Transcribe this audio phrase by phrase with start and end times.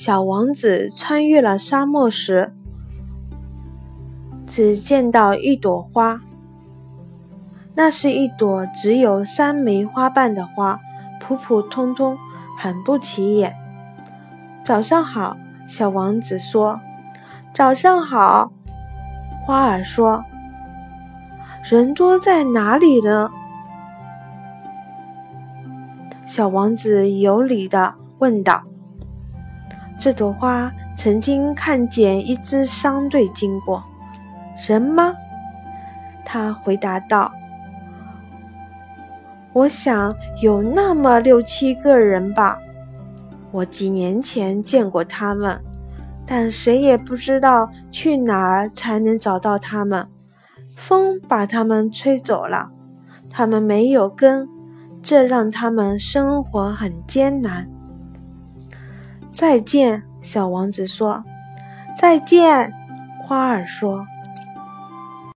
[0.00, 2.54] 小王子穿越了沙漠时，
[4.46, 6.20] 只见到一朵花。
[7.74, 10.78] 那是一朵只有三枚花瓣的花，
[11.18, 12.16] 普普通通，
[12.56, 13.56] 很不起眼。
[14.62, 16.78] 早上好，小王子说。
[17.52, 18.52] 早上好，
[19.44, 20.22] 花儿说。
[21.68, 23.30] 人多在哪里呢？
[26.24, 28.62] 小王子有礼的问道。
[29.98, 33.82] 这朵花曾经看见一支商队经过，
[34.68, 35.12] 人吗？
[36.24, 37.32] 他回答道。
[39.52, 42.58] 我想有那么六七个人吧。
[43.50, 45.60] 我几年前见过他们，
[46.24, 50.06] 但谁也不知道去哪儿才能找到他们。
[50.76, 52.70] 风把他们吹走了，
[53.28, 54.48] 他们没有根，
[55.02, 57.68] 这让他们生活很艰难。
[59.38, 61.22] 再见，小王子说。
[61.96, 62.72] 再见，
[63.22, 64.04] 花儿说。